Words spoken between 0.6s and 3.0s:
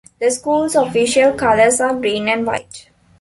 official colors are green and white.